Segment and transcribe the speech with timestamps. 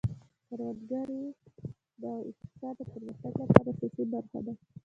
[0.47, 1.23] کروندګري
[2.01, 4.53] د اقتصاد د پرمختګ لپاره اساسي برخه ده.